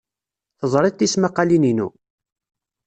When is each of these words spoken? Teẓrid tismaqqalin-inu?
Teẓrid 0.59 0.95
tismaqqalin-inu? 0.97 1.87